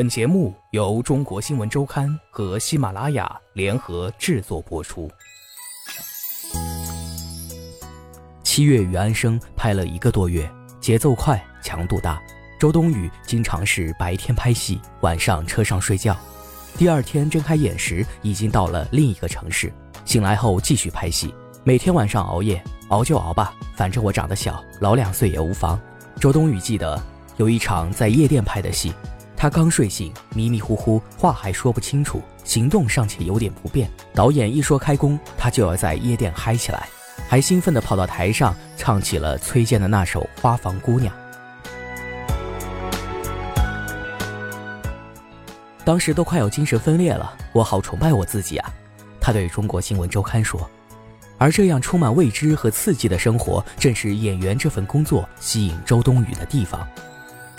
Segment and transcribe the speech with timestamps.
[0.00, 5.10] 本节目由中国新闻周刊和喜马拉雅联合制作播出。
[8.42, 10.50] 七月与安生拍了一个多月，
[10.80, 12.18] 节奏快，强度大。
[12.58, 16.16] 周冬雨经常是白天拍戏，晚上车上睡觉。
[16.78, 19.70] 第二天睁开眼时，已经到了另一个城市。
[20.06, 25.78] 醒来后继续拍戏，每天晚上熬夜，熬就熬吧，反正我长得小，老两岁也无妨。
[26.18, 26.98] 周冬雨记得
[27.36, 28.94] 有一场在夜店拍的戏。
[29.40, 33.90] 他刚睡醒，迷迷糊糊，话还说不清楚，行动尚且有点不便。
[34.12, 36.86] 导演一说开工，他就要在夜店嗨起来，
[37.26, 41.10] 还兴奋地跑到台上唱起了崔健的那首《花房姑娘》。
[45.86, 48.70] 当时都快要精神分裂了，我好崇拜我自己啊！
[49.18, 50.70] 他对中国新闻周刊说。
[51.38, 56.86] 而这样充满未知和刺激的生活，正是演员这份工作吸引周冬雨的地方。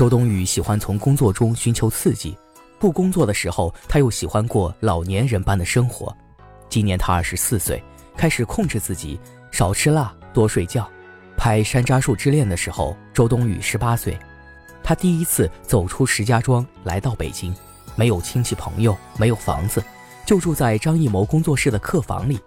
[0.00, 2.34] 周冬雨喜欢从工作中寻求刺激，
[2.78, 6.10] 不工作的时候，她又喜欢过老年人般的生活。
[6.70, 7.84] 今年她二十四岁，
[8.16, 10.90] 开始控制自己，少吃辣，多睡觉。
[11.36, 14.18] 拍《山楂树之恋》的时候，周冬雨十八岁，
[14.82, 17.54] 她第一次走出石家庄来到北京，
[17.94, 19.84] 没有亲戚朋友，没有房子，
[20.24, 22.40] 就住在张艺谋工作室的客房里。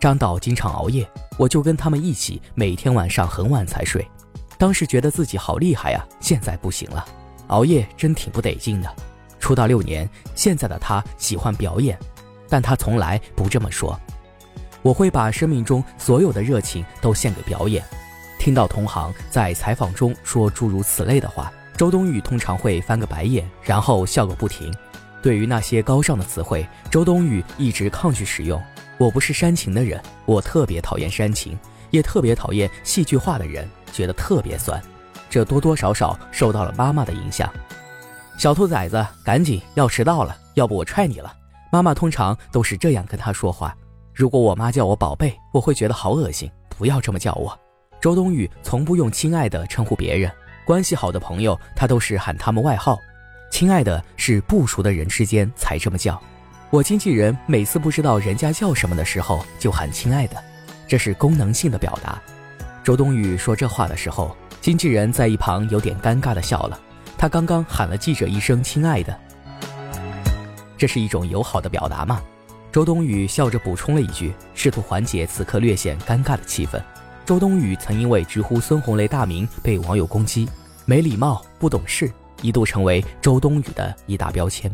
[0.00, 4.04] 张导经常熬夜，我就跟他们一起，每天晚上很晚才睡。
[4.58, 7.04] 当时觉得自己好厉害呀，现在不行了，
[7.48, 8.90] 熬夜真挺不得劲的。
[9.38, 11.98] 出道六年，现在的他喜欢表演，
[12.48, 13.98] 但他从来不这么说。
[14.82, 17.84] 我会把生命中所有的热情都献给表演。
[18.38, 24.72] 听到同行在采访中说诸如此类的话，周冬雨通常会翻个白眼，然后笑个不停。
[25.22, 28.62] 对于那些高尚的词汇，周冬雨一直抗拒使用。
[28.98, 31.58] 我不是煽情的人，我特别讨厌煽情，
[31.90, 33.68] 也特别讨厌戏剧化的人。
[33.92, 34.80] 觉得特别酸，
[35.28, 37.52] 这多多少少受到了妈妈的影响。
[38.38, 41.32] 小兔崽子，赶紧要迟到了，要不我踹你了。
[41.72, 43.74] 妈妈通常都是这样跟他说话。
[44.12, 47.58] 如果我妈叫我宝贝，我会觉得好恶心，不要这么叫我。
[48.00, 50.30] 周冬雨从不用亲爱的称呼别人，
[50.64, 52.98] 关系好的朋友她都是喊他们外号。
[53.50, 56.20] 亲爱的是不熟的人之间才这么叫。
[56.70, 60.42] 我经纪人每次不知道人家叫什么的时候就喊亲爱的，
[60.86, 62.20] 这是功能性的表达。
[62.86, 66.78] 周冬雨说这话的时候，经纪人在一旁有点尴尬的笑了。
[67.18, 69.20] 他刚刚喊了记者一声“亲爱的”，
[70.78, 72.22] 这是一种友好的表达吗？
[72.70, 76.80] 周冬雨笑着补充了一句，试图缓解此刻略显尴尬的气氛。
[77.24, 80.48] 周冬雨曾因为直呼孙红雷大名被网友攻击，
[80.84, 82.08] 没礼貌、不懂事，
[82.40, 84.72] 一度成为周冬雨的一大标签。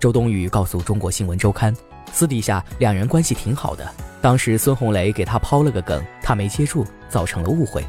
[0.00, 1.76] 周冬雨告诉中国新闻周刊，
[2.14, 3.92] 私底下两人关系挺好的。
[4.22, 7.84] 当时孙红雷给他抛了个梗，他没接住，造成了误会。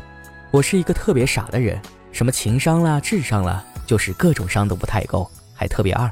[0.49, 1.79] 我是一个特别傻的人，
[2.11, 6.11] 什么情商啦、智商啦，就是各种商都不太够，还特别二。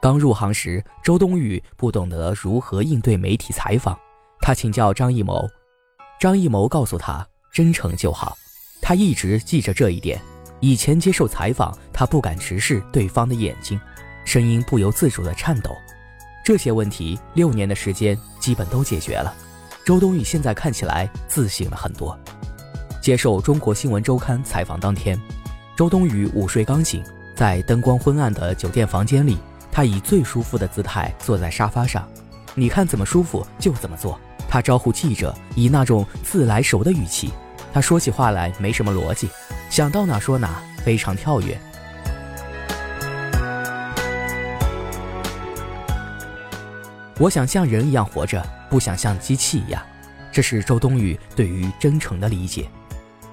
[0.00, 3.98] 刚入行时，周冬雨不懂得如何应对媒体采访，
[4.40, 5.44] 他请教张艺谋，
[6.20, 8.38] 张艺谋告诉他真诚就好，
[8.80, 10.20] 他一直记着这一点。
[10.60, 13.78] 以前接受采访，他不敢直视对方的眼睛，
[14.30, 15.76] 声音不由自主的颤抖。
[16.44, 19.34] 这些问题六年的时间基本都解决了，
[19.84, 22.16] 周冬雨现在看起来自信了很多。
[23.02, 25.20] 接受《中国新闻周刊》采访当天，
[25.76, 27.02] 周冬雨午睡刚醒，
[27.34, 29.36] 在灯光昏暗的酒店房间里，
[29.72, 32.08] 她以最舒服的姿态坐在沙发上，
[32.54, 34.16] 你看怎么舒服就怎么做。
[34.48, 37.32] 她招呼记者，以那种自来熟的语气，
[37.72, 39.28] 她说起话来没什么逻辑，
[39.68, 41.60] 想到哪说哪，非常跳跃。
[47.20, 49.82] 我想像人一样活着，不想像机器一样。
[50.32, 52.66] 这是周冬雨对于真诚的理解。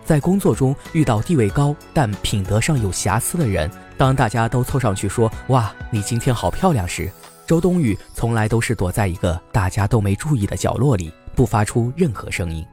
[0.04, 7.10] 在工作中遇到地位高但品德上有瑕疵的人，当大家都凑上去说“哇，你今天好漂亮”时，
[7.46, 12.66] 周冬雨从来都是躲在一个大家都没注意的角落里，不发出任何声音。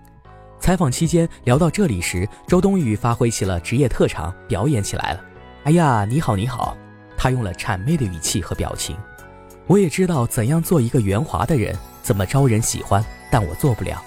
[0.59, 5.21] 采访期间聊到这里时，周冬雨发挥起了职业特长，表演起来了。
[5.63, 6.77] 哎呀，你好，你好！
[7.17, 8.97] 她用了谄媚的语气和表情。
[9.67, 14.03] 我也知道怎样做一个圆滑的人，怎么招人喜欢，但我做不了，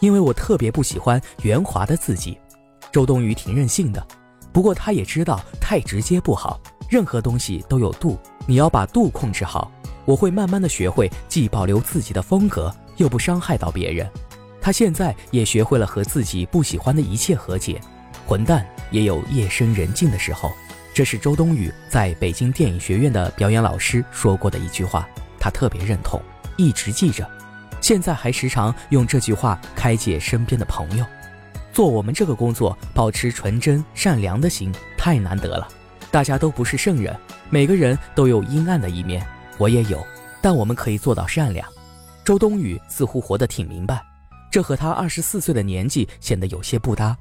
[0.00, 2.36] 因为我特别不喜欢圆滑的自己。
[2.90, 4.04] 周冬雨挺任性的，
[4.52, 6.60] 不过她也知道太直接不好，
[6.90, 9.70] 任何东西都有度，你要把度控制好。
[10.04, 14.10] 我会慢慢的学会，既保留自己的风格，又不伤害到别人。
[14.60, 17.80] 她现在也学会了和自己不喜欢的一切和解，
[18.26, 20.50] 混蛋也有夜深人静的时候。
[20.98, 25.08] 这是周冬雨在北京电影学院的表演老师说过的一句话，
[25.38, 26.20] 她特别认同，
[26.56, 27.24] 一直记着，
[27.80, 31.06] 现在还时常用这句话开解身边的朋友。
[31.72, 35.68] 做我们这个工作，保持纯真善良的心太难得了。
[36.10, 37.16] 大家都不是圣人，
[37.48, 39.24] 每个人都有阴暗的一面，
[39.56, 40.04] 我也有，
[40.42, 41.64] 但我们可以做到善良。
[42.24, 44.04] 周冬雨似乎活得挺明白，
[44.50, 47.16] 这和她二十四岁的年纪显得有些不搭。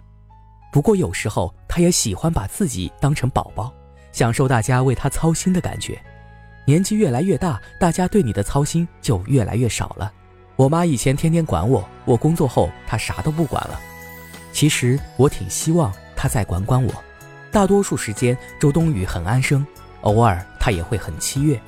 [0.71, 3.73] 不过有时候她也喜欢把自己当成宝宝，
[4.11, 5.99] 享受大家为她操心的感觉。
[6.65, 10.11] 年纪越来越大，大家对你的操心就越来越少了。
[10.55, 13.79] 我妈以前天天管我，我工作后她啥都不管了。
[14.51, 16.91] 其实我挺希望她再管管我。
[17.51, 19.65] 大多数时间，周冬雨很安生，
[20.01, 21.59] 偶尔她也会很七月。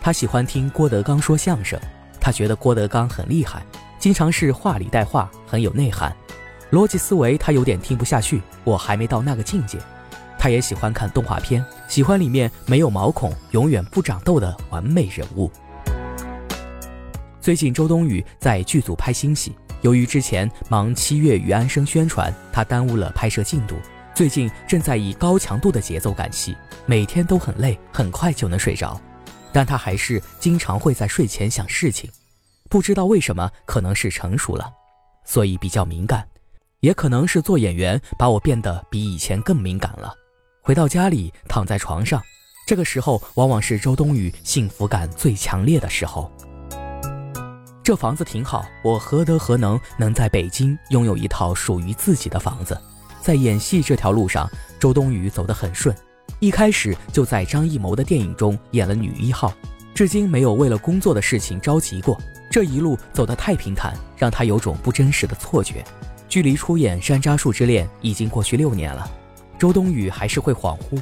[0.00, 1.78] 她喜欢听郭德纲说相声，
[2.20, 3.62] 她觉得郭德纲很厉害，
[3.98, 6.14] 经常是话里带话，很有内涵。
[6.70, 9.78] 逻辑思维他有点听不下去，我还没到那个境界。
[10.38, 15.50] 他也喜欢看动画片，喜欢里面没有毛孔、永远不长痘的完美人物。
[17.40, 23.74] 最近周冬雨在剧组拍新戏，由于之前忙七月与安生宣传，她耽误了拍摄进度。
[24.14, 26.54] 最近正在以高强度的节奏赶戏，
[26.86, 29.00] 每天都很累，很快就能睡着。
[29.52, 32.10] 但他还是经常会在睡前想事情，
[32.68, 34.70] 不知道为什么，可能是成熟了，
[35.24, 36.26] 所以比较敏感，
[36.80, 40.14] 也可能是做演员把我变得比以前更敏感了。
[40.62, 42.22] 回到家里，躺在床上，
[42.66, 46.30] 这个时候往往是周冬雨幸福感最强烈的时候。
[47.82, 52.78] 这房子挺好，我何德何能能在北京拥有一套属于自己的房子？
[53.20, 54.48] 在演戏这条路上，
[54.78, 55.94] 周冬雨走得很顺，
[56.38, 59.52] 一开始就在张艺谋的电影中演了女一号，
[59.94, 62.16] 至今没有为了工作的事情着急过。
[62.50, 65.84] 这一路走得太平坦，让她有种不真实的错觉。
[66.28, 69.10] 距离出演《山楂树之恋》已经过去六年了，
[69.58, 71.00] 周冬雨还是会恍惚。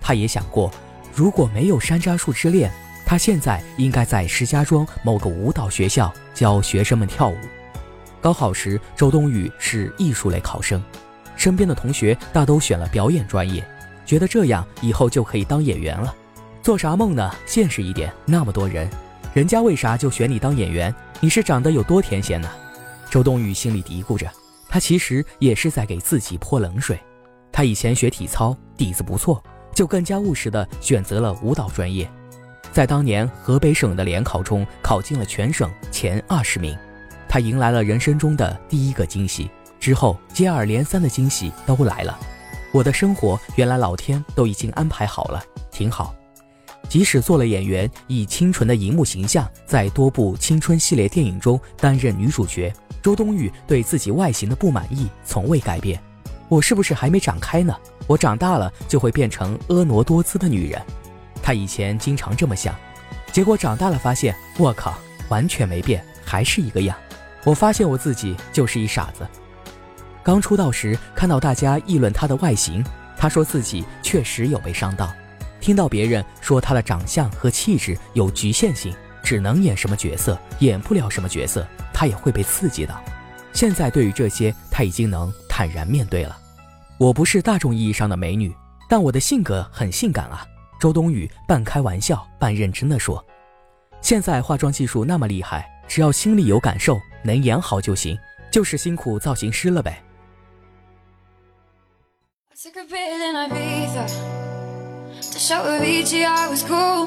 [0.00, 0.70] 她也想过，
[1.14, 2.70] 如果没有《山楂树之恋》，
[3.06, 7.36] 她现在应该在石家庄某个舞蹈学校教学生们跳舞。
[8.20, 10.82] 高考时，周冬雨是艺术类考生。
[11.36, 13.66] 身边的同学大都选了表演专业，
[14.04, 16.14] 觉得这样以后就可以当演员了。
[16.62, 17.34] 做啥梦呢？
[17.46, 18.90] 现实一点，那么多人，
[19.32, 20.94] 人家为啥就选你当演员？
[21.20, 22.50] 你是长得有多甜咸呢？
[23.08, 24.28] 周冬雨心里嘀咕着，
[24.68, 26.98] 他其实也是在给自己泼冷水。
[27.52, 29.42] 他以前学体操，底子不错，
[29.74, 32.10] 就更加务实的选择了舞蹈专业，
[32.72, 36.76] 在当年河北省的联考中考进了全省前二十名，
[37.28, 39.50] 他迎来了人生中的第一个惊喜。
[39.78, 42.18] 之后接二连三的惊喜都来了，
[42.72, 46.14] 我的生活原来老天都已经安排好了，挺好。
[46.88, 52.72] 即使做了演员，以清纯的荧幕形象在多部青春系列电影中担任女主角，
[53.02, 56.00] 周冬雨对自己外形的不满意从未改变。
[56.48, 57.74] 我是不是还没长开呢？
[58.06, 60.80] 我长大了就会变成婀娜多姿的女人。
[61.42, 62.74] 她以前经常这么想，
[63.32, 64.96] 结果长大了发现，我靠，
[65.28, 66.96] 完全没变，还是一个样。
[67.42, 69.26] 我发现我自己就是一傻子。
[70.22, 72.84] 刚出道时，看到大家议论她的外形，
[73.16, 75.12] 她说自己确实有被伤到。
[75.60, 83.02] 听到别人说他的长相和气质有局限性，只能演什么角色，演不了什么角色，他也会被刺激到。
[83.52, 86.36] 现在对于这些，他已经能坦然面对了。
[86.98, 88.54] 我不是大众意义上的美女，
[88.88, 90.46] 但我的性格很性感啊。
[90.78, 93.24] 周冬雨半开玩笑半认真的说
[94.02, 98.18] ：“现在化妆技术那么厉害，只要心里有感受，能演好就行，
[98.50, 100.02] 就是辛苦造型师了呗。”
[105.46, 107.06] A show Avicii I was cool.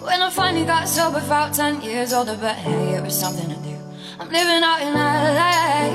[0.00, 3.56] When I finally got sober Felt 10 years older But hey, it was something to
[3.56, 3.76] do.
[4.18, 5.92] I'm living out in LA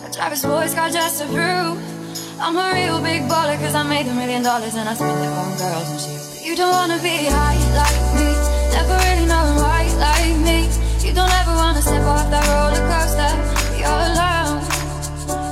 [0.00, 1.76] I drive a sports car just to prove
[2.40, 5.36] I'm a real big baller Cause I made a million dollars And I spent it
[5.36, 8.32] on girls and But you don't wanna be high like me
[8.72, 10.64] Never really know why like me.
[11.04, 13.32] You don't ever wanna step off that roller coaster
[13.76, 14.64] You're alone.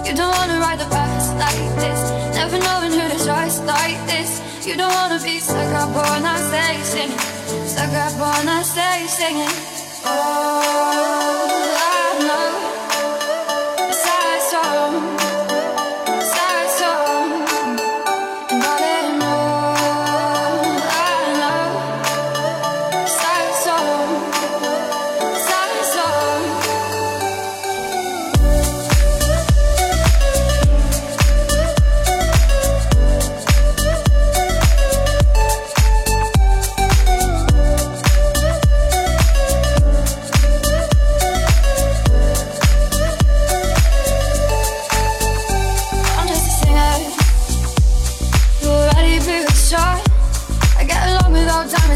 [0.08, 2.00] You don't wanna ride the bus like this
[2.32, 4.76] Never knowing who to trust like this You.
[4.78, 7.18] don't wanna be stuck up on that stage singing
[7.68, 9.50] Stuck up on that stage singing
[10.06, 11.63] Oh,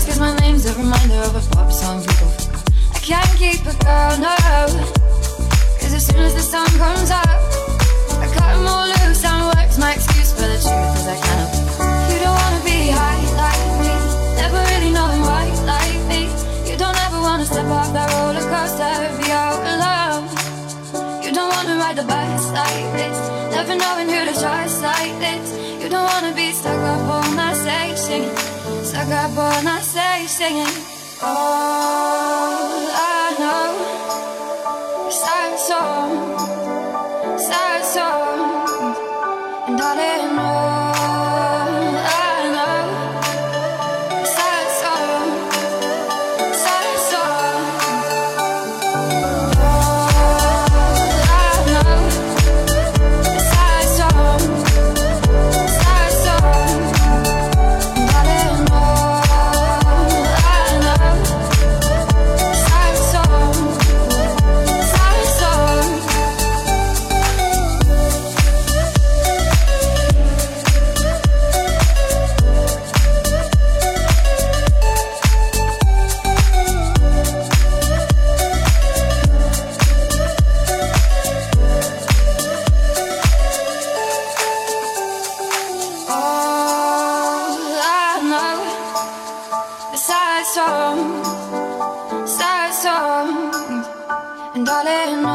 [0.09, 2.33] Cause my name's a reminder of a pop song people
[2.97, 4.35] I can't keep a girl, no.
[5.77, 7.29] Cause as soon as the sun comes up
[8.17, 11.53] I cut them all loose and work's my excuse for the truth is I can't
[12.09, 13.95] You don't wanna be high like me
[14.41, 16.33] Never really knowing why like me.
[16.65, 20.25] You don't ever wanna step off that roller coaster Be out alone
[21.23, 23.19] You don't wanna ride the bus like this
[23.53, 25.53] Never knowing who to trust like this.
[25.83, 28.58] You don't wanna be stuck up on that station
[28.99, 30.75] I got born, I stay singing.
[31.23, 33.71] All I know.
[35.09, 36.43] Sad songs,
[37.47, 38.99] sad songs,
[39.69, 40.28] and all it
[90.49, 93.53] sad song, sad song,
[94.55, 95.28] and darling,